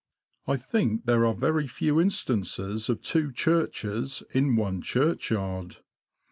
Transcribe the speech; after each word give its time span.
I 0.47 0.57
think 0.57 1.05
there 1.05 1.27
are 1.27 1.35
very 1.35 1.67
few 1.67 2.01
instances 2.01 2.89
of 2.89 3.03
two 3.03 3.31
churches 3.31 4.23
in 4.33 4.55
one 4.55 4.81
churchyard. 4.81 5.77